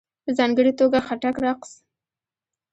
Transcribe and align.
په 0.23 0.31
ځانګړې 0.37 0.71
توګه 0.79 0.99
..خټک 1.07 1.35
رقص.. 1.45 1.71